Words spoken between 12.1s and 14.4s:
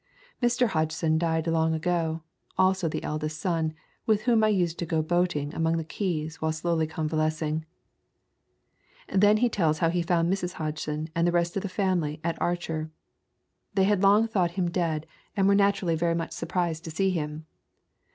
at Archer. They had long